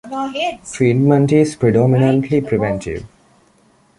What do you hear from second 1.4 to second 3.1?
predominantly preventive.